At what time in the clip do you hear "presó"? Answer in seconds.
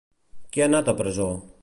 1.03-1.33